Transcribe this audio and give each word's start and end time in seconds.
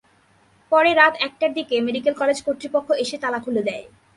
পরে 0.71 0.91
রাত 0.93 1.13
একটার 1.27 1.51
দিকে 1.57 1.75
মেডিকেল 1.87 2.13
কলেজ 2.21 2.37
কর্তৃপক্ষ 2.45 2.89
এসে 3.03 3.17
তালা 3.23 3.39
খুলে 3.45 3.61
দেয়। 3.67 3.85